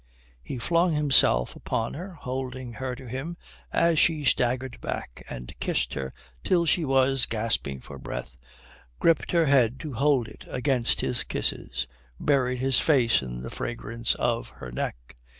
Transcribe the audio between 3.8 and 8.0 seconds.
she staggered back, and kissed her till she was gasping for